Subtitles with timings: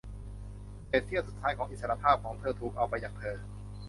[0.87, 3.37] เศษเสี้ยวสุดท้ายของอิสรภาพของเธอถูกเอาไปจากเธอ